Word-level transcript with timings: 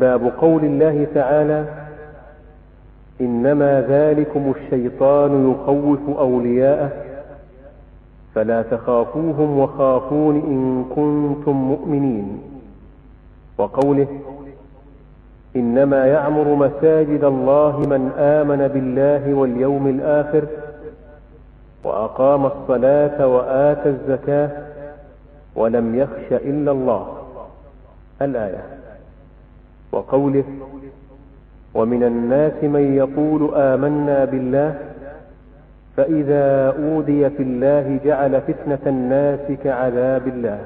باب 0.00 0.32
قول 0.40 0.64
الله 0.64 1.06
تعالى 1.14 1.64
إنما 3.20 3.80
ذلكم 3.80 4.52
الشيطان 4.56 5.50
يخوف 5.50 6.18
أولياءه 6.18 6.90
فلا 8.34 8.62
تخافوهم 8.62 9.58
وخافون 9.58 10.36
إن 10.36 10.84
كنتم 10.94 11.52
مؤمنين 11.52 12.42
وقوله 13.58 14.06
إنما 15.56 16.06
يعمر 16.06 16.54
مساجد 16.54 17.24
الله 17.24 17.78
من 17.78 18.12
آمن 18.18 18.68
بالله 18.68 19.34
واليوم 19.34 19.86
الآخر 19.86 20.44
وأقام 21.84 22.46
الصلاة 22.46 23.26
وآتى 23.26 23.88
الزكاة 23.88 24.50
ولم 25.56 25.94
يخش 25.94 26.32
إلا 26.32 26.70
الله. 26.72 27.06
الآية. 28.22 28.64
وقوله 29.92 30.44
ومن 31.74 32.02
الناس 32.02 32.64
من 32.64 32.94
يقول 32.94 33.54
آمنا 33.54 34.24
بالله 34.24 34.78
فإذا 35.96 36.74
أوذي 36.78 37.30
في 37.30 37.42
الله 37.42 38.00
جعل 38.04 38.40
فتنة 38.40 38.84
الناس 38.86 39.52
كعذاب 39.64 40.28
الله. 40.28 40.60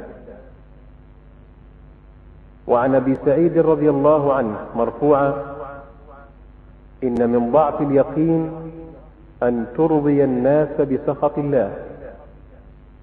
وعن 2.66 2.94
أبي 2.94 3.16
سعيد 3.24 3.58
رضي 3.58 3.90
الله 3.90 4.34
عنه 4.34 4.56
مرفوعا 4.76 5.34
إن 7.04 7.30
من 7.30 7.52
ضعف 7.52 7.80
اليقين 7.80 8.50
أن 9.42 9.66
ترضي 9.76 10.24
الناس 10.24 10.80
بسخط 10.80 11.38
الله 11.38 11.70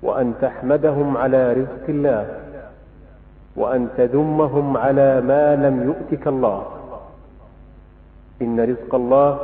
وأن 0.03 0.34
تحمدهم 0.41 1.17
على 1.17 1.53
رزق 1.53 1.85
الله. 1.90 2.50
وأن 3.55 3.87
تذمهم 3.97 4.77
على 4.77 5.21
ما 5.21 5.55
لم 5.55 5.83
يؤتك 5.83 6.27
الله. 6.27 6.65
إن 8.41 8.59
رزق 8.59 8.95
الله 8.95 9.39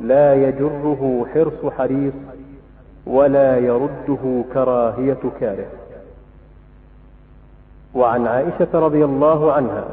لا 0.00 0.34
يجره 0.34 1.26
حرص 1.34 1.72
حريص 1.78 2.14
ولا 3.06 3.58
يرده 3.58 4.44
كراهية 4.54 5.22
كاره. 5.40 5.66
وعن 7.94 8.26
عائشة 8.26 8.68
رضي 8.74 9.04
الله 9.04 9.52
عنها 9.52 9.84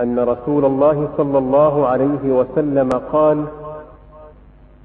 أن 0.00 0.18
رسول 0.18 0.64
الله 0.64 1.08
صلى 1.16 1.38
الله 1.38 1.86
عليه 1.86 2.24
وسلم 2.24 2.88
قال 3.12 3.44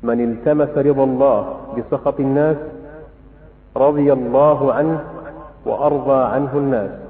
من 0.03 0.23
التمس 0.23 0.77
رضا 0.77 1.03
الله 1.03 1.57
بسخط 1.77 2.19
الناس 2.19 2.57
رضي 3.77 4.13
الله 4.13 4.73
عنه 4.73 5.03
وأرضى 5.65 6.23
عنه 6.23 6.53
الناس. 6.53 7.04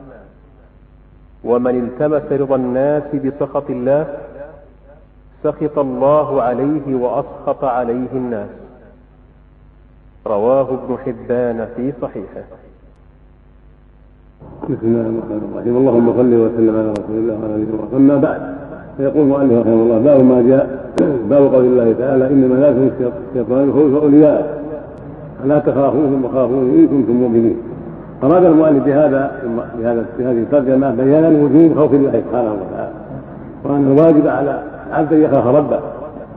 ومن 1.46 1.76
التمس 1.76 2.32
رضا 2.32 2.56
الناس 2.56 3.04
بسخط 3.24 3.70
الله 3.70 4.08
سخط 5.44 5.80
الله 5.80 6.42
عليه 6.42 6.96
وأسخط 6.96 7.64
عليه 7.64 8.12
الناس. 8.14 8.50
رواه 10.28 10.68
ابن 10.80 10.98
حبان 11.06 11.68
في 11.76 11.94
صحيحه. 12.02 12.46
بسم 14.64 14.86
الله 14.90 15.02
الرحمن 15.02 15.42
الرحيم. 15.52 15.78
اللهم 15.78 16.08
صل 16.14 16.34
وسلم 16.34 16.74
على 16.80 16.92
رسول 16.92 17.18
الله 17.18 17.36
وعلى 17.42 17.56
آله 17.56 17.70
وصحبه. 17.74 17.98
أما 17.98 18.16
بعد 18.18 18.42
فيقول 18.98 19.22
المؤلف 19.22 19.54
رحمه 19.62 19.74
الله 19.74 20.00
باب 20.00 20.24
ما 20.24 20.42
جاء 20.42 20.66
باب 21.30 21.54
قول 21.54 21.66
الله 21.66 21.94
تعالى 22.00 22.28
إنما 22.28 22.56
لا 22.56 22.70
الشيطان 22.70 23.74
خوف 23.74 24.04
اولياء 24.04 24.64
فلا 25.44 25.60
تخافوهم 25.60 26.26
وخافون 26.26 26.64
إن 26.78 26.88
كنتم 26.88 27.14
مؤمنين. 27.14 27.58
اراد 28.24 28.46
المؤلف 28.46 28.84
بهذا 28.84 29.32
بهذا 29.80 30.06
بهذه 30.20 30.38
الترجمه 30.38 30.92
بيان 30.92 31.44
وجوب 31.44 31.80
خوف 31.80 31.94
الله 31.94 32.12
سبحانه 32.12 32.54
وتعالى 32.54 32.92
وأن 33.64 33.98
الواجب 33.98 34.28
على 34.28 34.60
العبد 34.90 35.14
أن 35.14 35.22
يخاف 35.22 35.48
ربه 35.48 35.80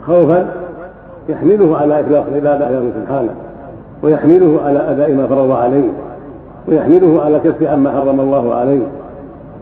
خوفا 0.06 0.46
يحمله 1.28 1.76
على 1.76 2.00
اخلاص 2.00 2.24
العبادة 2.28 2.70
له 2.70 2.90
سبحانه 3.02 3.30
ويحمله 4.02 4.60
على 4.64 4.78
أداء 4.90 5.12
ما 5.12 5.26
فرض 5.26 5.50
عليه 5.50 5.88
ويحمله 6.68 7.22
على 7.22 7.38
كف 7.38 7.62
عما 7.62 7.90
حرم 7.90 8.20
الله 8.20 8.54
عليه 8.54 8.82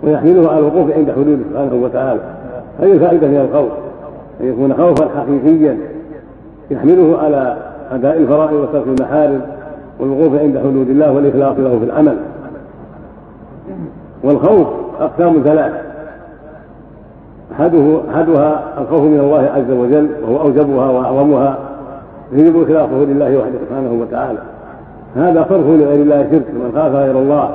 ويحمله 0.02 0.50
على 0.50 0.58
الوقوف 0.58 0.90
عند 0.90 1.10
حدوده 1.10 1.42
سبحانه 1.50 1.74
وتعالى. 1.84 2.20
هذه 2.80 2.92
الفائدة 2.92 3.26
من 3.26 3.48
الخوف 3.50 3.70
أن 4.40 4.46
يكون 4.46 4.74
خوفا 4.74 5.08
حقيقيا 5.18 5.76
يحمله 6.70 7.18
على 7.18 7.56
أداء 7.92 8.16
الفرائض 8.16 8.52
وترك 8.52 8.84
المحارم 8.86 9.40
والوقوف 10.00 10.40
عند 10.40 10.58
حدود 10.58 10.88
الله 10.88 11.12
والإخلاص 11.12 11.58
له 11.58 11.78
في 11.78 11.84
العمل. 11.84 12.16
والخوف 14.24 14.66
أقسام 15.00 15.42
ثلاث 15.44 15.72
احده 17.52 18.00
أحدها 18.14 18.62
الخوف 18.78 19.00
من 19.00 19.20
الله 19.20 19.50
عز 19.54 19.70
وجل 19.70 20.08
وهو 20.22 20.40
أوجبها 20.40 20.90
وأعظمها. 20.90 21.58
يجب 22.32 22.62
إخلاصه 22.62 23.04
لله 23.04 23.38
وحده 23.38 23.58
سبحانه 23.68 24.02
وتعالى. 24.02 24.38
هذا 25.16 25.46
صرف 25.48 25.66
لغير 25.66 26.02
الله 26.02 26.22
شرك 26.30 26.50
من 26.54 26.72
خاف 26.74 26.92
غير 26.92 27.18
الله. 27.18 27.50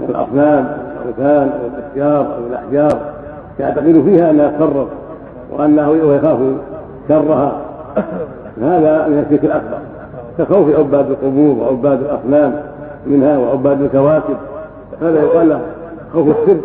من 0.00 0.06
الاصنام 0.08 0.68
والأوثان 0.98 1.50
والأشجار 1.62 2.36
أو 2.36 2.46
الاحجار 2.50 3.00
يعتقد 3.60 4.02
فيها 4.06 4.30
أنها 4.30 4.48
تصرف 4.48 4.88
وأنه 5.52 5.96
يخاف 5.96 6.38
شرها. 7.08 7.52
هذا 8.62 9.08
من 9.08 9.24
الشرك 9.26 9.44
الأكبر. 9.44 9.78
كخوف 10.40 10.78
عباد 10.78 11.10
القبور 11.10 11.56
وعباد 11.58 12.00
الاصنام 12.00 12.62
منها 13.06 13.38
وعباد 13.38 13.82
الكواكب. 13.82 14.36
هذا 15.02 15.22
يقال 15.22 15.48
له 15.48 15.60
خوف 16.12 16.28
الشرك 16.28 16.60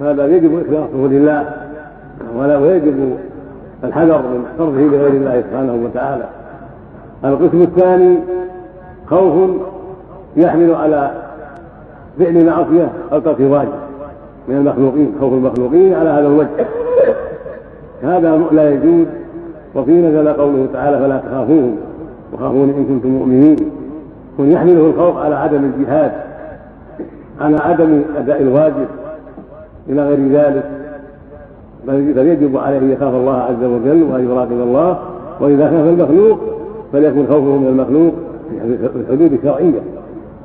هذا 0.00 0.26
يجب 0.26 0.62
إخلاصه 0.66 0.96
لله 0.96 1.44
ولا 2.38 2.58
ويجب 2.58 3.16
الحذر 3.84 4.18
من 4.18 4.44
صرفه 4.58 4.80
لغير 4.80 5.12
الله 5.12 5.42
سبحانه 5.50 5.84
وتعالى. 5.84 6.24
القسم 7.24 7.62
الثاني 7.62 8.16
خوف 9.10 9.50
يحمل 10.36 10.74
على 10.74 11.10
فعل 12.18 12.46
معصية 12.46 12.88
أو 13.12 13.18
ترك 13.18 13.40
واجب 13.40 13.68
من 14.48 14.56
المخلوقين. 14.56 15.12
خوف 15.20 15.32
المخلوقين 15.32 15.94
على 15.94 16.08
هذا 16.08 16.26
الوجه. 16.26 16.66
هذا 18.02 18.42
لا 18.52 18.70
يجوز 18.70 19.06
وفيه 19.74 20.08
نزل 20.08 20.28
قوله 20.28 20.66
تعالى 20.72 20.98
فلا 20.98 21.18
تخافوهم 21.18 21.76
وخافون 22.32 22.68
إن 22.68 22.84
كنتم 22.84 23.08
مؤمنين. 23.08 23.56
كن 24.38 24.52
يحمله 24.52 24.86
الخوف 24.86 25.16
على 25.16 25.34
عدم 25.34 25.64
الجهاد 25.64 26.12
على 27.40 27.56
عدم 27.56 28.02
أداء 28.16 28.42
الواجب 28.42 28.86
إلى 29.88 30.08
غير 30.08 30.28
ذلك. 30.28 30.70
بل 31.86 32.26
يجب 32.26 32.56
عليه 32.56 32.78
أن 32.78 32.90
يخاف 32.90 33.14
الله 33.14 33.36
عز 33.36 33.64
وجل 33.64 34.02
وأن 34.02 34.28
يراقب 34.30 34.52
الله. 34.52 34.98
وإذا 35.40 35.64
خاف 35.64 35.88
المخلوق 35.88 36.38
فليكن 36.92 37.26
خوفه 37.26 37.56
من 37.58 37.66
المخلوق 37.68 38.12
في 38.94 39.00
الحدود 39.00 39.32
الشرعيه 39.32 39.80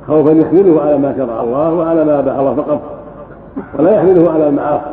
خوفا 0.06 0.30
يحمله 0.30 0.80
على 0.80 0.98
ما 0.98 1.14
شرع 1.16 1.42
الله 1.42 1.74
وعلى 1.74 2.04
ما 2.04 2.18
أباح 2.18 2.38
الله 2.38 2.54
فقط 2.54 2.80
ولا 3.78 3.90
يحمله 3.90 4.30
على 4.32 4.48
المعاصي. 4.48 4.90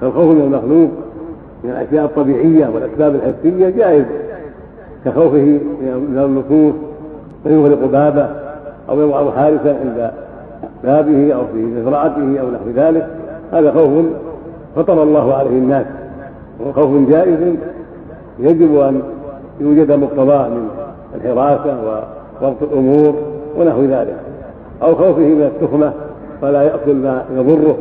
فالخوف 0.00 0.26
من 0.26 0.40
المخلوق 0.40 0.88
من 1.64 1.70
الأشياء 1.70 2.04
الطبيعية 2.04 2.68
والأسباب 2.74 3.14
الحسية 3.14 3.70
جائز. 3.70 4.04
كخوفه 5.04 5.58
من 5.82 6.18
النصوص 6.24 6.74
فيغلق 7.44 7.84
بابه 7.92 8.28
أو 8.88 9.00
يضع 9.00 9.30
حارسا 9.30 9.76
عند 9.80 10.10
بابه 10.84 11.34
أو 11.34 11.42
في 11.52 11.62
مزرعته 11.62 12.40
أو 12.40 12.50
نحو 12.50 12.70
ذلك. 12.76 13.06
هذا 13.52 13.72
خوف 13.72 14.04
فطر 14.76 15.02
الله 15.02 15.34
عليه 15.34 15.50
الناس 15.50 15.86
وهو 16.60 16.72
خوف 16.72 17.08
جائز 17.10 17.38
يجب 18.38 18.78
أن 18.78 19.02
يوجد 19.60 19.92
مقتضاه 19.92 20.48
من 20.48 20.68
الحراسة 21.14 22.00
وضبط 22.42 22.62
الأمور 22.62 23.14
ونحو 23.56 23.84
ذلك. 23.84 24.16
أو 24.82 24.94
خوفه 24.94 25.20
من 25.20 25.42
التخمة 25.42 25.92
فلا 26.42 26.62
يأكل 26.62 26.94
ما 26.94 27.24
يضره 27.36 27.76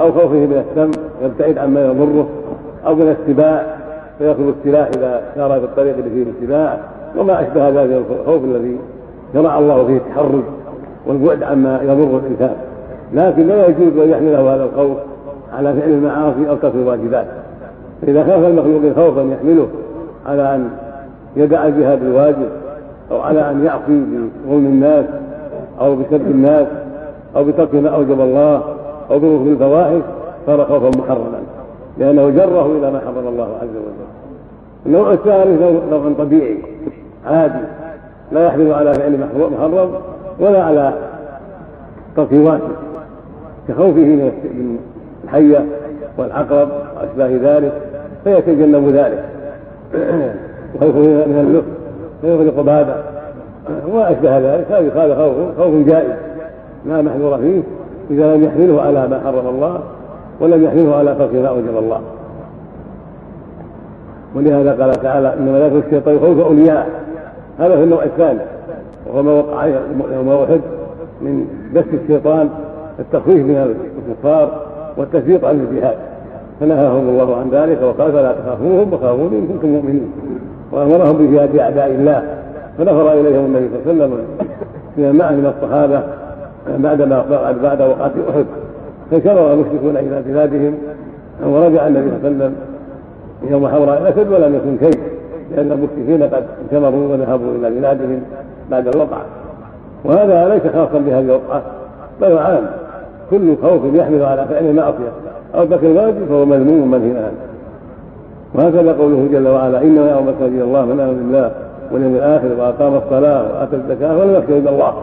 أو 0.00 0.12
خوفه 0.12 0.34
من 0.34 0.64
السم 0.70 1.00
يبتعد 1.24 1.58
عما 1.58 1.86
يضره 1.86 2.26
أو 2.86 2.94
من 2.94 3.16
السباع 3.20 3.83
فيأخذ 4.18 4.52
السلاح 4.58 4.88
إذا 4.96 5.22
سار 5.34 5.60
في 5.60 5.64
الطريق 5.64 5.96
اللي 5.98 6.10
فيه 6.10 6.30
السباع 6.30 6.78
وما 7.18 7.42
أشبه 7.42 7.68
ذلك 7.68 8.02
الخوف 8.20 8.44
الذي 8.44 8.78
شرع 9.34 9.58
الله 9.58 9.86
فيه 9.86 9.96
التحرز 9.96 10.42
والبعد 11.06 11.42
عما 11.42 11.80
يضر 11.82 12.18
الإنسان. 12.18 12.56
لكن 13.14 13.46
لا 13.46 13.66
يجوز 13.66 13.98
أن 13.98 14.10
يحمله 14.10 14.54
هذا 14.54 14.64
الخوف 14.64 14.98
على 15.52 15.74
فعل 15.74 15.90
المعاصي 15.90 16.48
أو 16.50 16.56
ترك 16.56 16.72
الواجبات. 16.74 17.26
فإذا 18.02 18.24
خاف 18.24 18.44
المخلوق 18.44 18.82
خوفا 18.96 19.20
يحمله 19.20 19.68
على 20.26 20.54
أن 20.54 20.68
يدع 21.36 21.66
الجهاد 21.66 22.02
الواجب 22.02 22.48
أو 23.10 23.20
على 23.20 23.50
أن 23.50 23.64
يعصي 23.64 24.04
بظلم 24.46 24.66
الناس 24.66 25.04
أو 25.80 25.96
بسب 25.96 26.30
الناس 26.30 26.66
أو 27.36 27.44
بترك 27.44 27.74
ما 27.74 27.88
أوجب 27.88 28.20
الله 28.20 28.62
أو 29.10 29.18
بركوب 29.18 29.46
الفواحش 29.46 30.02
صار 30.46 30.64
خوفا 30.64 30.98
محرما. 30.98 31.40
لأنه 31.98 32.30
جره 32.30 32.78
إلى 32.78 32.90
ما 32.90 33.00
حرم 33.00 33.28
الله 33.28 33.48
عز 33.62 33.68
وجل. 33.68 34.06
النوع 34.86 35.12
الثالث 35.12 35.62
نوع 35.90 36.12
طبيعي 36.18 36.58
عادي 37.26 37.64
لا 38.32 38.46
يحمل 38.46 38.72
على 38.72 38.94
فعل 38.94 39.18
محرم 39.36 39.90
ولا 40.40 40.64
على 40.64 40.92
ترك 42.16 42.32
واجب 42.32 42.60
كخوفه 43.68 44.00
من 44.00 44.78
الحية 45.24 45.66
والعقرب 46.18 46.68
وأشباه 46.96 47.56
ذلك 47.56 47.72
فيتجنب 48.24 48.88
ذلك. 48.88 49.24
وخوفه 50.74 51.00
من 51.00 51.44
اللص 51.48 51.64
فيغرق 52.20 52.60
بابه. 52.60 53.14
وما 53.88 54.12
أشبه 54.12 54.38
ذلك 54.38 54.72
هذا 54.72 55.14
خوف 55.14 55.58
خوف 55.58 55.86
جائز 55.86 56.10
لا 56.86 57.02
محذور 57.02 57.38
فيه 57.38 57.62
إذا 58.10 58.34
لم 58.34 58.42
يحمله 58.44 58.82
على 58.82 59.08
ما 59.08 59.20
حرم 59.24 59.46
الله 59.46 59.80
ولم 60.40 60.64
يحمله 60.64 60.96
على 60.96 61.14
ترك 61.14 61.34
ما 61.34 61.48
أوجب 61.48 61.78
الله. 61.78 62.00
ولهذا 64.34 64.82
قال 64.82 64.92
تعالى 64.92 65.34
إنما 65.34 65.58
لا 65.58 65.66
الشيطان 65.66 66.18
خوف 66.18 66.40
أولياء. 66.40 66.88
هذا 67.58 67.76
في 67.76 67.82
النوع 67.82 68.04
الثاني. 68.04 68.40
وهو 69.06 69.22
ما 69.22 69.32
وقع 69.32 69.66
يوم 70.14 70.28
أحد 70.28 70.60
من 71.20 71.46
بث 71.74 71.84
الشيطان 72.02 72.48
التخويف 72.98 73.46
من 73.46 73.76
الكفار 74.08 74.60
والتشويق 74.96 75.44
عن 75.44 75.66
الجهاد. 75.70 75.96
فنهاهم 76.60 77.08
الله 77.08 77.36
عن 77.36 77.50
ذلك 77.50 77.82
وقال 77.82 78.12
فلا 78.12 78.32
تخافوهم 78.32 78.92
وخافوني 78.92 79.38
إن 79.38 79.48
كنتم 79.52 79.68
مؤمنين. 79.68 80.12
وأمرهم 80.72 81.16
بجهاد 81.16 81.56
أعداء 81.56 81.86
الله. 81.86 82.38
فنفر 82.78 83.12
إليهم 83.12 83.44
النبي 83.44 83.68
صلى 83.84 83.92
الله 83.92 84.04
عليه 84.04 84.14
وسلم 84.14 84.24
من 84.96 85.36
من 85.36 85.52
الصحابة 85.56 86.02
بعدما 86.78 87.24
بعد 87.62 87.82
وقعة 87.82 88.12
أحد. 88.30 88.46
فشرع 89.10 89.52
المشركون 89.52 89.96
إلى 89.96 90.22
بلادهم 90.26 90.74
ورجع 91.46 91.86
النبي 91.86 92.10
صلى 92.10 92.28
الله 92.28 92.44
عليه 92.44 92.44
وسلم 92.44 92.54
يوم 93.50 93.68
حوراء 93.68 94.02
الاسد 94.02 94.32
ولم 94.32 94.54
يكن 94.54 94.76
كيف 94.86 95.00
لأن 95.56 95.72
المشركين 95.72 96.22
قد 96.22 96.44
انتمروا 96.62 97.12
وذهبوا 97.12 97.54
إلى 97.54 97.70
بلادهم 97.70 98.22
بعد 98.70 98.88
الوقعة. 98.88 99.24
وهذا 100.04 100.48
ليس 100.48 100.72
خاصا 100.72 100.98
بهذه 100.98 101.24
الوقعة 101.24 101.62
بل 102.20 102.38
عام. 102.38 102.66
كل 103.30 103.56
خوف 103.62 103.94
يحمل 103.94 104.22
على 104.22 104.44
فعل 104.44 104.64
المعصية. 104.64 105.12
أو 105.54 105.64
ترك 105.64 105.84
الواجب 105.84 106.24
فهو 106.28 106.44
مذموم 106.44 106.90
منهي 106.90 107.10
عنه 107.10 107.32
وهكذا 108.54 108.92
قوله 108.92 109.28
جل 109.32 109.48
وعلا 109.48 109.82
إنما 109.82 110.06
يعظم 110.06 110.24
مساجد 110.24 110.60
الله 110.60 110.84
من 110.84 111.00
امن 111.00 111.14
بالله 111.14 111.50
واليوم 111.92 112.14
الآخر 112.14 112.48
وأقام 112.58 112.94
الصلاة 112.94 113.42
وآتى 113.42 113.76
الزكاة 113.76 114.18
ولم 114.18 114.34
يخشى 114.34 114.58
إلا 114.58 114.70
الله. 114.70 114.94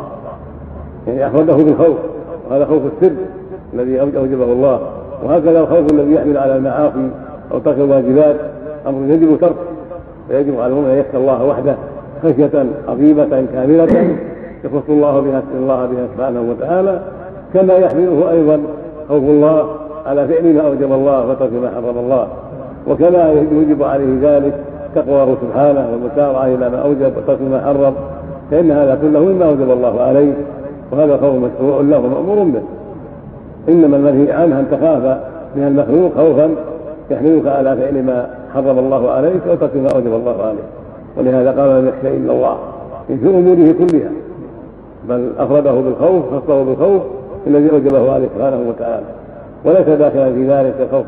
يعني 1.07 1.27
أخرجه 1.27 1.51
بالخوف 1.51 1.97
وهذا 2.49 2.65
خوف 2.65 2.81
السر. 2.85 3.15
الذي 3.73 4.01
أوجبه 4.01 4.43
الله. 4.43 4.79
وهكذا 5.23 5.59
الخوف 5.59 5.91
الذي 5.93 6.13
يحمل 6.13 6.37
على 6.37 6.55
المعاصي 6.55 7.09
أو 7.51 7.59
ترك 7.59 7.77
الواجبات 7.77 8.35
أمر 8.87 9.13
يجب 9.13 9.37
تركه 9.41 9.55
فيجب 10.27 10.59
على 10.59 10.67
المؤمن 10.67 10.89
أن 10.89 10.97
يخشى 10.97 11.17
الله 11.17 11.45
وحده 11.45 11.75
خشية 12.23 12.65
عظيمة 12.87 13.45
كاملة 13.53 13.87
يخص 14.63 14.89
الله 14.89 15.19
بها 15.19 15.43
الله 15.57 15.85
بها 15.85 16.07
سبحانه 16.15 16.41
وتعالى 16.41 16.99
كما 17.53 17.73
يحمله 17.73 18.31
أيضا 18.31 18.59
خوف 19.09 19.23
الله 19.23 19.69
على 20.05 20.27
فعل 20.27 20.53
ما 20.53 20.61
أوجب 20.61 20.93
الله 20.93 21.29
وترك 21.29 21.53
ما 21.53 21.71
حرم 21.75 21.97
الله. 21.97 22.27
وكما 22.87 23.31
يوجب 23.51 23.83
عليه 23.83 24.17
ذلك 24.21 24.53
تقواه 24.95 25.35
سبحانه 25.41 25.89
والمسارعه 25.91 26.45
إلى 26.45 26.69
ما 26.69 26.77
أوجب 26.77 27.11
وترك 27.17 27.41
ما 27.41 27.61
حرم 27.61 27.93
فإن 28.51 28.71
هذا 28.71 28.99
كله 29.01 29.19
مما 29.19 29.45
أوجب 29.45 29.71
الله 29.71 30.01
عليه 30.01 30.33
وهذا 30.91 31.17
خوف 31.17 31.35
مشروع 31.35 31.81
له 31.81 31.97
ومأمور 31.99 32.43
به. 32.43 32.61
إنما 33.69 33.97
المنهي 33.97 34.31
عنه 34.31 34.59
أن 34.59 34.65
تخاف 34.71 35.17
من 35.55 35.63
المخلوق 35.67 36.11
خوفا 36.15 36.49
يحملك 37.11 37.47
على 37.47 37.77
فعل 37.77 38.03
ما 38.03 38.29
حرم 38.53 38.79
الله 38.79 39.11
عليك 39.11 39.41
وترك 39.47 39.75
ما 39.75 39.87
اوجب 39.95 40.13
الله 40.15 40.43
عليك. 40.43 40.63
ولهذا 41.17 41.61
قال 41.61 41.69
لم 41.69 41.87
يخشى 41.87 42.17
إلا 42.17 42.31
الله 42.31 42.57
في 43.07 43.13
أموره 43.13 43.71
كلها 43.71 44.11
بل 45.09 45.29
افرده 45.37 45.71
بالخوف 45.71 46.23
خصه 46.33 46.63
بالخوف 46.63 47.01
الذي 47.47 47.71
أوجبه 47.71 48.13
عليه 48.13 48.27
سبحانه 48.35 48.59
وتعالى. 48.69 49.05
وليس 49.65 49.87
داخلا 49.87 50.33
في 50.33 50.47
ذلك 50.47 50.75
الخوف 50.79 51.05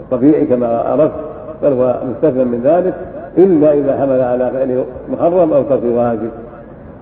الطبيعي 0.00 0.44
كما 0.44 0.78
عرفت 0.78 1.14
بل 1.62 1.72
هو 1.72 1.96
مستثنى 2.10 2.44
من 2.44 2.60
ذلك 2.64 2.94
إلا 3.38 3.72
إذا 3.72 3.98
حمل 3.98 4.20
على 4.20 4.50
فعل 4.50 4.84
محرم 5.12 5.52
أو 5.52 5.62
ترك 5.62 5.82
واجب. 5.94 6.30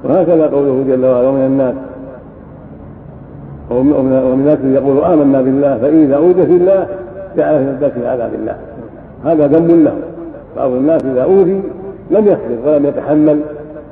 وهكذا 0.05 0.47
قوله 0.47 0.85
جل 0.89 1.05
وعلا 1.05 1.29
ومن 1.29 1.47
الناس 1.47 1.75
ومن 3.77 4.33
الناس 4.35 4.59
يقول 4.65 5.05
آمنا 5.05 5.43
بالله 5.43 5.79
فاذا 5.83 6.17
اوذي 6.17 6.47
في 6.47 6.53
الله 6.53 6.87
جعل 7.37 7.77
في 7.79 7.87
نفسه 7.87 8.09
عذاب 8.09 8.31
الله. 8.35 8.57
هذا 9.25 9.47
ذنب 9.47 9.85
له. 9.85 9.95
بعض 10.57 10.71
الناس 10.71 11.05
إذا 11.05 11.23
أوذي 11.23 11.61
لم 12.11 12.27
يصبر 12.27 12.71
ولم 12.71 12.87
يتحمل 12.87 13.41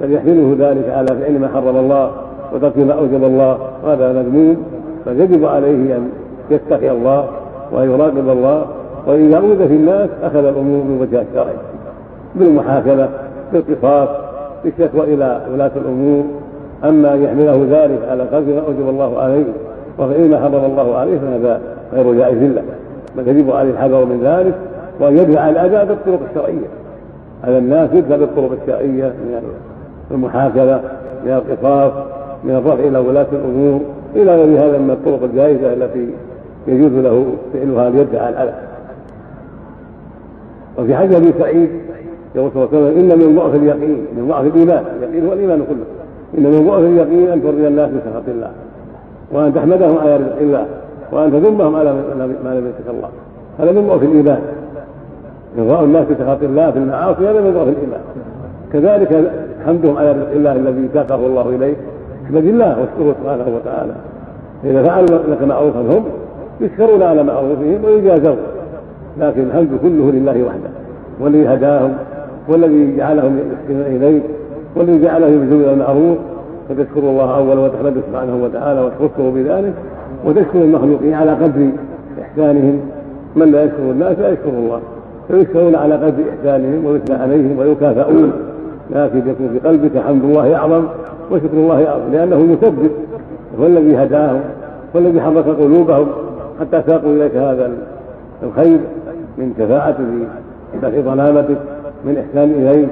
بل 0.00 0.12
يحمله 0.12 0.56
ذلك 0.58 0.88
على 0.88 1.06
فعل 1.06 1.38
ما 1.38 1.48
حرم 1.48 1.76
الله 1.76 2.10
وترك 2.54 2.78
ما 2.78 2.92
أوجب 2.92 3.24
الله. 3.24 3.58
هذا 3.86 4.12
مذموم. 4.12 4.56
فيجب 5.04 5.44
عليه 5.44 5.96
أن 5.96 6.08
يتقي 6.50 6.90
الله 6.90 7.24
وأن 7.72 7.90
يراقب 7.90 8.28
الله. 8.28 8.64
واذا 9.06 9.36
اوذي 9.36 9.68
في 9.68 9.74
الناس 9.74 10.10
أخذ 10.22 10.44
الأمور 10.44 10.84
من 10.84 10.98
وجه 11.00 11.22
الشرعي 11.30 11.56
بالمحاكمة 12.34 13.08
بالقصاص 13.52 14.08
بالشكوى 14.64 15.14
إلى 15.14 15.40
ولاة 15.52 15.70
الأمور. 15.76 16.24
أما 16.84 17.14
أن 17.14 17.22
يحمله 17.22 17.66
ذلك 17.70 17.98
على 18.10 18.22
قلب 18.22 18.48
ما 18.48 18.62
أوجب 18.66 18.88
الله 18.88 19.18
عليه 19.18 19.44
وفعل 20.00 20.30
ما 20.30 20.40
حرم 20.40 20.64
الله 20.64 20.96
عليه 20.96 21.18
فهذا 21.18 21.60
غير 21.92 22.14
جائز 22.14 22.42
له 22.42 22.62
بل 23.16 23.28
يجب 23.28 23.50
عليه 23.50 23.70
الحذر 23.70 24.04
من 24.04 24.20
ذلك 24.24 24.54
وان 25.00 25.18
يدفع 25.18 25.48
الأذى 25.48 25.88
بالطرق 25.88 26.20
الشرعية. 26.30 26.66
على 27.44 27.58
الناس 27.58 27.90
يدفع 27.92 28.16
بالطرق 28.16 28.50
الشرعية 28.62 29.04
من 29.04 29.42
المحاكمة 30.10 30.80
من 31.24 31.32
القصاص 31.32 31.92
من 32.44 32.50
الرفع 32.50 32.74
إلى 32.74 32.98
ولاة 32.98 33.26
الأمور 33.32 33.80
إلى 34.16 34.36
غير 34.36 34.58
هذا 34.58 34.78
من 34.78 34.90
الطرق 34.90 35.22
الجائزة 35.22 35.72
التي 35.72 36.08
يجوز 36.66 36.92
له 36.92 37.26
فعلها 37.52 37.90
ليدفع 37.90 38.28
الأذى. 38.28 38.54
وفي 40.78 40.96
حديث 40.96 41.16
أبي 41.16 41.32
سعيد 41.38 41.70
يقول 42.34 42.50
صلى 42.54 42.64
الله 42.64 42.78
عليه 42.78 42.86
وسلم 42.86 43.10
إن 43.10 43.18
من 43.18 43.36
ضعف 43.36 43.54
اليقين 43.54 44.06
من 44.16 44.28
ضعف 44.28 44.46
الإيمان 44.46 44.84
اليقين 44.98 45.26
هو 45.26 45.32
الإيمان 45.32 45.58
كله. 45.58 45.84
إن 46.38 46.52
من 46.52 46.66
ضعف 46.68 46.80
اليقين 46.80 47.28
أن 47.28 47.42
ترضي 47.42 47.66
الناس 47.66 47.90
بسخط 47.90 48.28
الله. 48.28 48.50
وان 49.32 49.54
تحمدهم 49.54 49.98
على 49.98 50.16
رزق 50.16 50.38
الله 50.40 50.66
وان 51.12 51.32
تذمهم 51.32 51.76
على 51.76 51.92
ما 52.44 52.54
لم 52.54 52.66
يتق 52.66 52.90
الله. 52.90 53.08
هذا 53.58 53.72
من 53.72 53.86
ضعف 53.88 54.02
الايمان 54.02 54.40
إرضاء 55.58 55.84
الناس 55.84 56.06
بسخط 56.06 56.42
الله 56.42 56.70
في 56.70 56.78
المعاصي 56.78 57.28
هذا 57.28 57.40
من 57.40 57.54
ضعف 57.54 57.68
الايمان 57.68 58.00
كذلك 58.72 59.32
حمدهم 59.66 59.96
على 59.96 60.12
رزق 60.12 60.30
الله 60.30 60.52
الذي 60.52 60.88
ساقه 60.94 61.26
الله 61.26 61.48
اليك 61.48 61.76
احمد 62.26 62.44
الله 62.44 62.68
واشكره 62.68 63.14
سبحانه 63.22 63.56
وتعالى. 63.56 63.92
فاذا 64.62 64.82
فعلوا 64.82 65.18
لك 65.30 65.42
معروفا 65.42 65.80
هم 65.80 66.04
يشكرون 66.60 67.02
على 67.02 67.22
معروفهم 67.22 67.84
ويجازون. 67.84 68.36
لكن 69.20 69.42
الحمد 69.42 69.78
كله 69.82 70.10
لله 70.10 70.42
وحده 70.42 70.70
والذي 71.20 71.54
هداهم 71.54 71.94
والذي 72.48 72.96
جعلهم 72.96 73.38
يحسنون 73.38 73.96
إليه 73.96 74.20
والذي 74.76 75.02
جعلهم 75.02 75.32
يبذلون 75.32 75.72
المعروف. 75.72 76.18
فتشكر 76.70 77.00
الله 77.00 77.36
اولا 77.36 77.60
وتحمده 77.60 78.00
سبحانه 78.10 78.44
وتعالى 78.44 78.80
وتخصه 78.80 79.30
بذلك 79.30 79.72
وتشكر 80.24 80.58
المخلوقين 80.58 81.14
على 81.14 81.32
قدر 81.32 81.68
إحسانهم. 82.22 82.80
من 83.36 83.52
لا 83.52 83.64
يشكر 83.64 83.82
الناس 83.82 84.18
لا 84.18 84.28
يشكر 84.28 84.48
الله. 84.48 84.80
فيشكرون 85.28 85.74
على 85.74 85.94
قدر 85.94 86.22
إحسانهم 86.30 86.86
ويثنى 86.86 87.16
عليهم 87.16 87.58
ويكافئون. 87.58 88.32
لكن 88.90 89.18
يكون 89.18 89.48
في 89.52 89.68
قلبك 89.68 89.98
حمد 89.98 90.24
الله 90.24 90.56
أعظم 90.56 90.84
وشكر 91.30 91.56
الله 91.56 91.86
أعظم 91.88 92.12
لأنه 92.12 92.36
المسبب 92.36 92.90
هو 93.60 93.66
الذي 93.66 93.96
هداهم 93.96 94.40
هو 94.96 95.00
الذي 95.00 95.20
حرك 95.20 95.46
قلوبهم 95.46 96.06
حتى 96.60 96.82
ساقوا 96.86 97.12
إليك 97.12 97.36
هذا 97.36 97.70
الخير 98.42 98.78
من 99.38 99.54
كفاءة 99.58 99.96
دفع 100.82 101.00
ظلامتك 101.00 101.58
من 102.04 102.16
إحسان 102.18 102.50
إليك. 102.50 102.88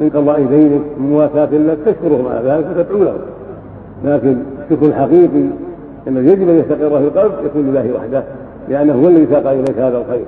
من 0.00 0.10
قضاء 0.14 0.38
دينك 0.42 0.82
من 0.98 1.10
مواساة 1.10 1.48
لك 1.52 1.78
تشكرهم 1.86 2.26
على 2.26 2.48
ذلك 2.50 2.66
وتدعو 2.70 3.04
لهم 3.04 3.18
لكن 4.04 4.36
الشكر 4.64 4.86
الحقيقي 4.86 5.44
الذي 6.06 6.32
يجب 6.32 6.48
أن 6.48 6.58
يستقر 6.58 6.98
في 6.98 7.04
القلب 7.04 7.32
يكون 7.44 7.62
لله 7.70 7.90
وحده 7.96 8.22
لأنه 8.68 8.92
هو 8.92 9.08
الذي 9.08 9.26
ساق 9.30 9.46
إليك 9.46 9.78
هذا 9.78 9.98
الخير. 9.98 10.24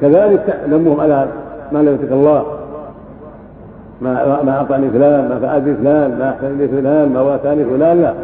كذلك 0.00 0.60
ذمهم 0.70 1.00
على 1.00 1.26
ما 1.72 1.78
لم 1.78 1.98
يتق 2.02 2.12
الله. 2.12 2.44
ما 4.00 4.42
ما 4.42 4.52
أعطاني 4.52 4.90
فلان 4.90 5.28
ما 5.28 5.38
فعل 5.42 5.76
فلان 5.76 6.18
ما 6.18 6.30
أحسن 6.30 6.58
لي 6.58 6.68
فلان 6.68 7.12
ما 7.12 7.20
واتاني 7.20 7.64
فلان 7.64 8.02
لا. 8.02 8.14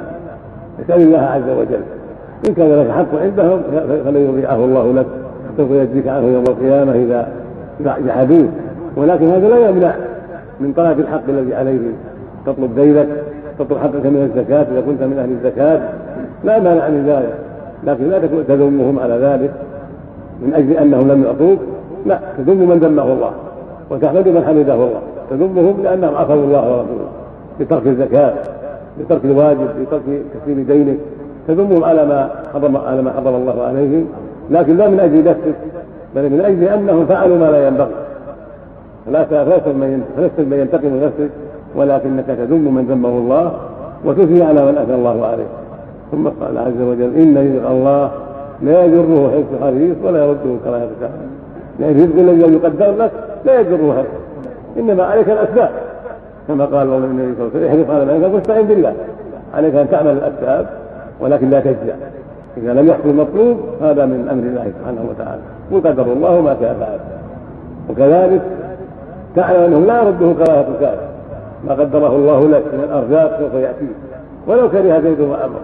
اسال 0.85 1.03
الله 1.03 1.19
عز 1.19 1.51
وجل. 1.59 1.81
إن 2.49 2.55
كان 2.55 2.73
لك 2.73 2.91
حق 2.91 3.21
عندهم 3.23 3.63
فلن 4.05 4.17
يضيعه 4.17 4.65
الله 4.65 4.93
لك. 4.93 5.07
سوف 5.57 5.71
يجزيك 5.71 6.09
عنه 6.09 6.27
يوم 6.27 6.45
القيامة 6.49 6.93
إذا 6.93 7.29
جحدوه 8.07 8.49
ولكن 8.97 9.27
هذا 9.27 9.49
لا 9.49 9.69
يمنع 9.69 9.95
من 10.61 10.73
طلب 10.73 11.01
الحق 11.01 11.23
الذي 11.29 11.55
عليه 11.55 11.79
تطلب 12.47 12.75
دينك 12.75 13.09
تطلب 13.59 13.79
حقك 13.79 14.07
من 14.07 14.31
الزكاة 14.35 14.67
إذا 14.73 14.81
كنت 14.81 15.03
من 15.03 15.19
أهل 15.19 15.31
الزكاة 15.31 15.81
لا 16.45 16.61
مانع 16.61 16.89
من 16.89 17.07
ذلك. 17.07 17.35
لكن 17.87 18.11
لا 18.11 18.19
تذمهم 18.49 18.99
على 18.99 19.15
ذلك 19.15 19.51
من 20.43 20.55
أجل 20.55 20.73
أنهم 20.73 21.09
لم 21.13 21.25
يعطوك. 21.25 21.59
لا 22.07 22.19
تذم 22.39 22.69
من 22.69 22.79
ذمه 22.79 23.13
الله 23.13 23.31
وتحمد 23.91 24.29
من 24.29 24.45
حمده 24.47 24.75
الله. 24.75 25.01
تذمهم 25.31 25.83
لأنهم 25.83 26.15
عصوا 26.15 26.35
الله 26.35 26.63
ورسوله 26.71 27.09
بترك 27.61 27.87
الزكاة 27.87 28.33
بترك 29.01 29.25
الواجب 29.25 29.69
بترك 29.81 30.03
تسليم 30.35 30.65
دينك. 30.69 30.99
تذمهم 31.49 31.85
على 31.85 32.07
ما 32.07 32.31
حرم 32.53 32.77
على 32.77 33.03
ما 33.03 33.11
حرم 33.13 33.35
الله 33.35 33.63
عليهم. 33.63 34.07
لكن 34.51 34.77
لا 34.77 34.89
من 34.89 35.01
أجل 35.01 35.25
نفسك 35.25 35.55
بل 36.15 36.23
من 36.23 36.41
أجل 36.41 36.65
أنهم 36.65 37.07
فعلوا 37.07 37.39
ما 37.39 37.51
لا 37.51 37.67
ينبغي. 37.67 37.91
فلا 39.09 39.25
فلست 39.45 40.39
من 40.39 40.59
ينتقم 40.59 40.89
لنفسك 40.89 41.31
ولكنك 41.77 42.27
تذم 42.27 42.75
من 42.75 42.87
ذمه 42.91 43.09
الله 43.09 43.53
وتثني 44.05 44.43
على 44.43 44.67
من 44.67 44.79
أثنى 44.79 44.95
الله 44.95 45.27
عليه 45.27 45.47
ثم 46.13 46.29
قال 46.29 46.59
عز 46.59 46.81
وجل 46.81 47.15
إن 47.17 47.39
رزق 47.39 47.71
الله 47.71 48.11
لا 48.63 48.85
يجره 48.85 49.31
حرص 49.31 49.63
حريص 49.63 49.97
ولا 50.05 50.25
يرده 50.25 50.57
كراهه 50.65 50.89
كافر 51.01 51.29
لأن 51.79 51.91
الرزق 51.91 52.19
الذي 52.19 52.55
يقدر 52.55 52.97
لك 53.05 53.11
لا 53.45 53.61
يجره 53.61 53.95
حرص 53.97 54.29
إنما 54.79 55.05
عليك 55.05 55.31
الأسباب. 55.31 55.71
كما 56.49 56.65
قال 56.65 56.89
النبي 56.89 57.35
صلى 57.35 57.47
الله 57.47 57.51
عليه 57.55 57.67
وسلم 57.67 57.83
احرص 57.83 57.91
على 57.91 58.19
ما 58.19 58.27
واستعن 58.27 58.63
بالله. 58.63 58.95
عليك 59.55 59.75
أن 59.75 59.91
تعمل 59.91 60.11
الأسباب 60.11 60.67
ولكن 61.21 61.51
لا 61.51 61.61
تجزع. 61.61 61.95
إذا 62.57 62.73
لم 62.73 62.89
يحصل 62.89 63.09
المطلوب 63.09 63.57
هذا 63.83 64.07
من 64.07 64.29
أمر 64.31 64.43
الله 64.43 64.73
سبحانه 64.79 65.01
وتعالى. 65.11 65.41
وقدر 65.71 66.13
الله 66.13 66.41
ما 66.41 66.57
شاء 66.61 66.77
فعل. 66.81 66.99
وكذلك 67.91 68.43
تعلم 69.39 69.63
انه 69.63 69.81
لا 69.87 70.03
يرده 70.03 70.45
كراهه 70.45 70.67
الكافر 70.75 71.09
ما 71.67 71.75
قدره 71.75 72.17
الله 72.17 72.41
لك 72.49 72.63
من 72.73 72.85
الأرزاق 72.89 73.41
سوف 73.41 73.55
ياتيك 73.55 73.97
ولو 74.47 74.69
كره 74.71 75.01
زيد 75.01 75.21
وأمر. 75.21 75.61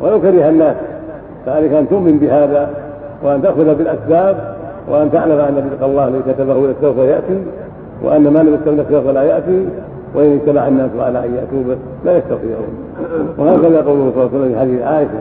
ولو 0.00 0.20
كره 0.20 0.48
الناس. 0.48 0.76
فعليك 1.46 1.72
أن 1.72 1.88
تؤمن 1.88 2.18
بهذا 2.18 2.70
وأن 3.22 3.42
تأخذ 3.42 3.74
بالأسباب 3.74 4.54
وأن 4.88 5.12
تعلم 5.12 5.38
أن 5.38 5.70
رزق 5.72 5.84
الله 5.84 6.08
الذي 6.08 6.22
كتبه 6.32 6.66
لك 6.66 6.74
سوف 6.80 6.96
يأتي 6.98 7.38
وأن 8.02 8.22
ما 8.22 8.38
لم 8.38 8.54
يكتب 8.54 8.78
لك 8.80 8.86
سوف 8.90 9.06
لا 9.06 9.22
يأتي 9.22 9.66
وإن 10.14 10.32
اجتمع 10.32 10.68
الناس 10.68 10.90
على 10.98 11.18
أن 11.18 11.34
يأتوا 11.34 11.74
لا 12.04 12.16
يستطيعون. 12.16 12.74
وهكذا 13.38 13.82
قوله 13.82 14.12
صلى 14.14 14.22
الله 14.22 14.30
عليه 14.32 14.38
وسلم 14.38 14.52
في 14.52 14.58
حديث 14.60 14.82
عائشة 14.82 15.20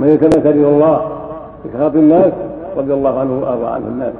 من 0.00 0.08
يتمثل 0.08 0.50
الله 0.50 1.00
بسخط 1.64 1.94
الناس 1.94 2.32
رضي 2.76 2.94
الله 2.94 3.18
عنه 3.20 3.40
وأرضى 3.42 3.66
عنه 3.66 3.86
الناس. 3.86 4.12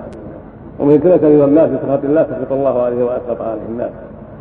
ومن 0.80 0.95
يتمثل 0.95 1.26
إلى 1.26 1.45
الناس 1.45 1.71
بسخط 1.71 2.04
الله 2.04 2.23
سخط 2.23 2.52
الله 2.52 2.83
عليه 2.83 3.04
وأسخط 3.04 3.42
عليه 3.42 3.61
الناس. 3.68 3.90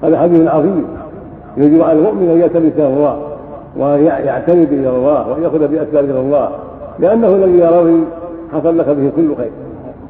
هذا 0.04 0.20
حديث 0.20 0.48
عظيم. 0.48 0.86
يجب 1.58 1.82
على 1.82 2.00
المؤمن 2.00 2.30
أن 2.30 2.42
يلتمس 2.42 2.72
إلى 2.78 2.88
الله 2.88 3.18
وأن 3.78 4.04
يعتمد 4.04 4.68
إلى 4.72 4.90
الله 4.90 5.30
وأن 5.30 5.44
يأخذ 5.44 5.68
بأسباب 5.68 6.06
إلى 6.06 6.20
الله. 6.20 6.50
لأنه 7.00 7.28
الذي 7.28 7.64
رضي 7.64 8.04
حصل 8.54 8.78
لك 8.78 8.90
به 8.90 9.12
كل 9.16 9.36
خير 9.36 9.52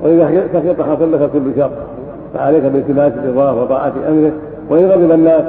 وإذا 0.04 0.48
سخط 0.54 0.82
حصل 0.82 1.14
لك 1.14 1.30
كل 1.34 1.56
شر 1.58 1.72
فعليك 2.34 2.64
بالتماس 2.64 3.14
رضاه 3.28 3.62
وطاعة 3.62 3.94
أمره. 4.10 4.32
وإن 4.70 4.86
غضب 4.86 5.12
الناس 5.12 5.44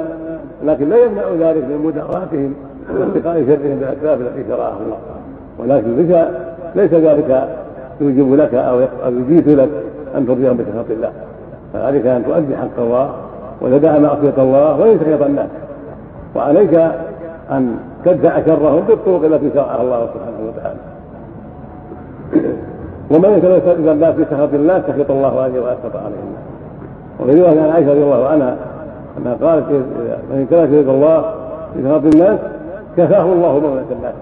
لكن 0.65 0.89
لا 0.89 0.97
يمنع 0.97 1.49
ذلك 1.49 1.63
من 1.63 1.81
مداراتهم 1.85 2.53
واتقاء 2.99 3.33
شرهم 3.33 3.77
بالأسباب 3.79 4.21
التي 4.21 4.49
شرعها 4.49 4.77
الله. 4.85 4.97
ولكن 5.59 5.97
ليس 5.97 6.27
ليس 6.75 6.93
ذلك 6.93 7.47
يوجب 8.01 8.35
لك 8.35 8.53
أو 8.53 8.79
يجيز 9.07 9.49
لك 9.49 9.69
أن 10.17 10.27
ترضيهم 10.27 10.57
بسخط 10.57 10.91
الله. 10.91 11.11
فعليك 11.73 12.05
ان 12.05 12.25
تؤدي 12.25 12.57
حق 12.57 12.79
الله 12.79 13.09
وتدع 13.61 13.97
معصية 13.97 14.33
الله 14.37 14.79
وان 14.79 14.99
سخط 14.99 15.21
الناس. 15.21 15.49
وعليك 16.35 16.73
أن 17.51 17.77
تدفع 18.05 18.41
شرهم 18.45 18.83
بالطرق 18.87 19.23
التي 19.23 19.49
شرعها 19.53 19.81
الله 19.81 20.07
سبحانه 20.13 20.39
وتعالى. 20.47 20.79
ومن 23.11 23.37
يتوسل 23.37 23.89
الناس 23.89 24.15
بسخط 24.15 24.53
الله 24.53 24.83
سخط 24.87 25.11
الله 25.11 25.41
عليه 25.41 25.59
واسخط 25.59 25.95
عليه 25.95 26.21
الناس. 26.27 26.47
وفي 27.19 27.41
رواية 27.41 27.61
عن 27.61 27.69
عائشة 27.69 27.91
رضي 27.91 28.03
الله 28.03 28.27
عنها 28.27 28.57
أنها 29.17 29.33
قالت 29.33 29.69
من 30.31 30.47
يريد 30.51 30.89
الله 30.89 31.33
بسخط 31.77 32.15
الناس 32.15 32.39
كفاه 32.97 33.23
الله 33.23 33.59
مولة 33.59 33.85
الناس. 33.91 34.15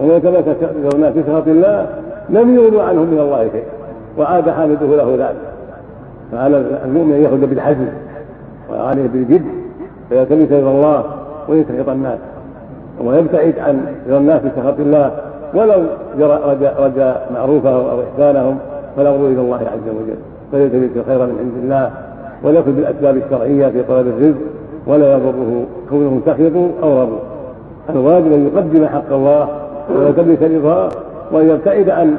ومن 0.00 0.22
تمسك 0.22 0.94
الناس 0.94 1.14
بسخط 1.14 1.48
الله 1.48 1.86
لم 2.28 2.54
يغنوا 2.54 2.82
عنه 2.82 3.00
من 3.00 3.18
الله 3.18 3.48
شيئا. 3.52 3.75
وعاد 4.18 4.50
حامده 4.50 4.86
له 4.96 5.16
ذلك. 5.18 5.36
فعلى 6.32 6.56
المؤمن 6.84 7.12
ان 7.12 7.22
ياخذ 7.22 7.46
بالحزم 7.46 7.86
وعليه 8.70 9.06
بالجد 9.12 9.44
فيلتمس 10.08 10.52
إلى 10.52 10.70
الله 10.70 11.04
ويسخط 11.48 11.88
الناس 11.88 12.18
ويبتعد 13.04 13.54
عن 13.58 13.86
رضا 14.08 14.18
الناس 14.18 14.42
بسخط 14.42 14.80
الله 14.80 15.10
ولو 15.54 15.82
رجا, 16.18 16.74
رجا 16.78 17.16
معروفهم 17.34 17.86
أو 17.90 18.00
إحسانهم 18.02 18.58
فالامر 18.96 19.26
إلى 19.26 19.40
الله 19.40 19.56
عز 19.56 19.88
وجل. 19.88 20.18
فليلتمس 20.52 21.04
خيرا 21.06 21.26
من 21.26 21.38
عند 21.38 21.64
الله 21.64 21.90
وليأخذ 22.42 22.72
بالأسباب 22.72 23.16
الشرعية 23.16 23.68
في 23.68 23.82
طلب 23.82 24.06
الرزق 24.06 24.40
ولا 24.86 25.14
يضره 25.14 25.64
كونه 25.90 26.20
سخط 26.26 26.82
أو 26.82 27.02
رضوا 27.02 27.18
الواجب 27.90 28.32
أن 28.32 28.50
يقدم 28.54 28.86
حق 28.86 29.12
الله 29.12 29.48
ويلتمس 29.96 30.42
رضاه 30.42 30.88
وان 31.32 31.48
يبتعد 31.50 31.90
عن 31.90 32.16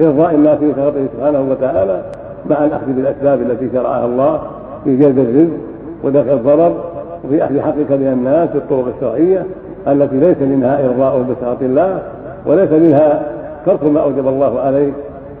ارضاء 0.00 0.34
الناس 0.34 0.58
بسخطه 0.58 1.06
سبحانه 1.16 1.46
وتعالى 1.50 2.02
مع 2.50 2.64
الأخذ 2.64 2.86
بالأسباب 2.86 3.42
التي 3.42 3.68
شرعها 3.72 4.06
الله 4.06 4.40
في 4.84 4.96
جلب 4.96 5.18
الرزق 5.18 5.56
ودفع 6.04 6.32
الضرر 6.32 6.84
وفي 7.24 7.44
أخذ 7.44 7.60
حقك 7.60 7.90
من 7.90 8.12
الناس 8.12 8.48
بالطرق 8.54 8.86
الشرعية 8.96 9.46
التي 9.88 10.16
ليس 10.16 10.36
منها 10.40 10.86
ارضاء 10.86 11.22
بسخط 11.22 11.62
الله 11.62 12.02
وليس 12.46 12.72
منها 12.72 13.22
ترك 13.66 13.84
ما 13.84 14.00
أوجب 14.00 14.28
الله 14.28 14.60
عليك 14.60 14.94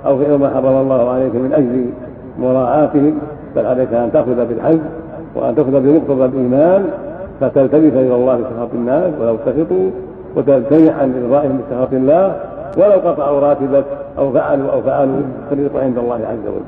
أو 0.06 0.18
فعل 0.18 0.34
ما 0.34 0.48
حرم 0.48 0.80
الله 0.80 1.10
عليك 1.10 1.34
من 1.34 1.52
أجل 1.52 1.86
مراعاتهم 2.38 3.18
بل 3.56 3.66
عليك 3.66 3.92
أن 3.94 4.12
تأخذ 4.12 4.46
بالحزم 4.46 4.80
وأن 5.34 5.54
تأخذ 5.54 5.80
بمقتضى 5.80 6.24
الإيمان 6.24 6.84
فتلتمس 7.40 7.92
إلى 7.92 8.14
الله 8.14 8.36
بسخط 8.36 8.74
الناس 8.74 9.12
ولو 9.20 9.36
سخطوا 9.46 9.90
وتمتنع 10.36 10.92
عن 10.92 11.22
ارضائهم 11.22 11.60
بسخط 11.60 11.92
الله 11.92 12.36
ولو 12.76 12.98
قطعوا 13.10 13.40
راتبك 13.40 13.84
أو 14.18 14.32
فعلوا 14.32 14.72
أو 14.72 14.82
فعلوا 14.82 15.22
فالرزق 15.50 15.76
عند 15.76 15.98
الله 15.98 16.14
عز 16.14 16.46
وجل. 16.46 16.64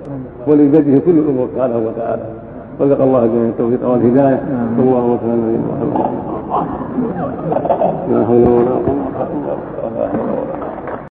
ولبيده 0.47 0.99
كل 0.99 1.11
الأمور 1.11 1.49
سبحانه 1.55 1.79
وتعالى 1.79 2.23
رزق 2.81 3.03
الله 3.03 3.27
جميع 3.27 3.49
التوفيق 3.49 3.89
والهداية. 3.89 4.41
صلى 4.77 4.85
الله 4.89 5.05
وسلم 5.05 5.41
على 5.77 5.87
محمد. 5.91 6.21
لا 8.11 8.21
حول 8.27 8.49
ولا 8.49 8.71
قوة 8.71 9.17
إلا 9.33 9.53
بالله. 10.13 10.70